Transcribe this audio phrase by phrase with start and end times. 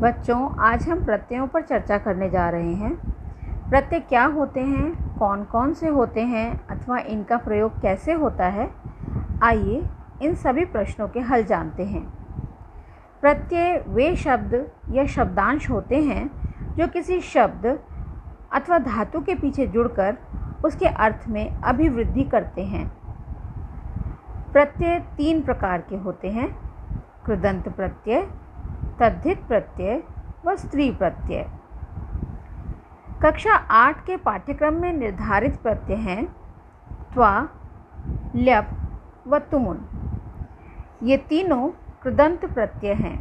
[0.00, 2.94] बच्चों, आज हम प्रत्ययों पर चर्चा करने जा रहे हैं।
[3.70, 8.70] प्रत्यय क्या होते हैं कौन कौन से होते हैं, अथवा इनका प्रयोग कैसे होता है?
[9.42, 9.86] आइए
[10.22, 12.12] इन सभी प्रश्नों के हल जानते हैं।
[13.20, 16.30] प्रत्यय वे शब्द या शब्दांश होते हैं,
[16.76, 17.78] जो किसी शब्द
[18.52, 20.16] अथवा धातु के पीछे जुड़कर
[20.64, 22.92] उसके अर्थ में अभिवृद्धि करते हैं।
[24.52, 26.58] प्रत्यय तीन प्रकार के होते हैं,
[27.26, 28.28] कृदंत प्रत्यय
[29.00, 30.02] तद्धित प्रत्यय
[30.44, 31.48] व स्त्री प्रत्यय।
[33.22, 36.26] कक्षा आठ के पाठ्यक्रम में निर्धारित प्रत्यय हैं,
[37.14, 37.48] त्वा,
[38.36, 38.68] ल्यप
[39.26, 39.84] व तुमुन।
[41.02, 41.68] ये तीनों
[42.02, 43.18] कृदंत प्रत्यय हैं।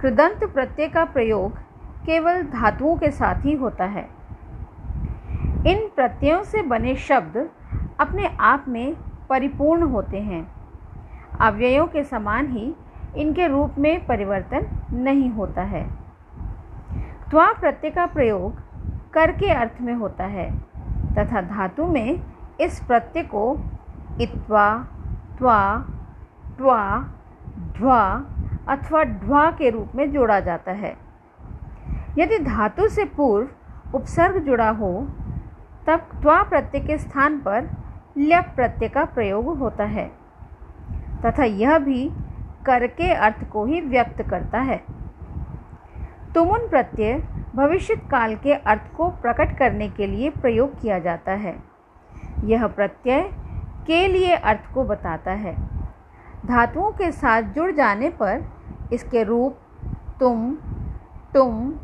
[0.00, 1.58] कृदंत प्रत्यय का प्रयोग
[2.06, 4.08] केवल धातुओं के साथ ही होता है।
[5.66, 7.50] इन प्रत्ययों से बने शब्द
[8.00, 8.96] अपने आप में
[9.28, 10.54] परिपूर्ण होते हैं।
[11.40, 12.74] अव्ययों के समान ही
[13.16, 15.84] इनके रूप में परिवर्तन नहीं होता है।
[17.30, 18.62] त्वा प्रत्यय का प्रयोग
[19.12, 20.50] कर के अर्थ में होता है,
[21.14, 22.20] तथा धातु में
[22.60, 23.58] इस प्रत्यय को
[24.20, 24.66] इत्वा,
[25.38, 25.86] त्वा
[26.56, 26.98] ट्वा
[27.78, 28.02] ध्वा
[28.68, 30.96] अथवा ढ्वा के रूप में जोड़ा जाता है।
[32.18, 34.92] यदि धातु से पूर्व उपसर्ग जुड़ा हो,
[35.86, 37.68] तब त्वा प्रत्यय के स्थान पर
[38.18, 40.10] ल्यप प्रत्यय का प्रयोग होता है,
[41.26, 42.10] तथा यह भी
[42.66, 44.82] कर के अर्थ को ही व्यक्त करता है।
[46.34, 47.18] तुमुन प्रत्यय
[47.54, 51.56] भविष्य काल के अर्थ को प्रकट करने के लिए प्रयोग किया जाता है।
[52.44, 53.20] यह प्रत्यय
[53.86, 55.54] के लिए अर्थ को बताता है।
[56.46, 58.44] धातुओं के साथ जुड़ जाने पर
[58.92, 59.58] इसके रूप
[60.20, 60.56] तुम
[61.34, 61.74] तुम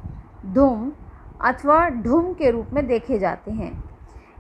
[0.46, 0.92] धुम
[1.40, 3.72] अथवा ढुम के रूप में देखे जाते हैं।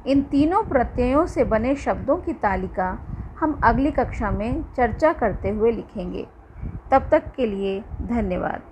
[0.06, 3.09] इन तीनों प्रत्ययों से बने शब्दों की तालिका
[3.40, 6.26] हम अगली कक्षा में चर्चा करते हुए लिखेंगे।
[6.90, 8.62] तब तक के लिए धन्यवाद।